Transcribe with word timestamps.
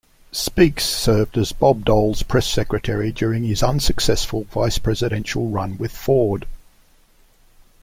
Speakes 0.31 0.83
served 0.85 1.37
as 1.37 1.51
Bob 1.51 1.85
Dole's 1.85 2.23
press 2.23 2.47
secretary 2.47 3.11
during 3.11 3.43
his 3.43 3.61
unsuccessful 3.61 4.45
vice-presidential 4.45 5.49
run 5.49 5.77
with 5.77 5.91
Ford. 5.95 6.47